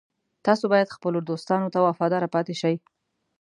[0.45, 2.75] تاسو باید خپلو دوستانو ته وفادار پاتې شئ